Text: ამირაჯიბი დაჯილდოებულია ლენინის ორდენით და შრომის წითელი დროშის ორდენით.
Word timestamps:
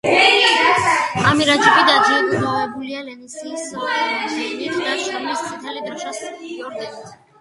ამირაჯიბი 1.31 1.83
დაჯილდოებულია 1.89 3.03
ლენინის 3.09 3.67
ორდენით 3.83 4.81
და 4.87 4.97
შრომის 5.05 5.45
წითელი 5.51 5.85
დროშის 5.91 6.25
ორდენით. 6.31 7.19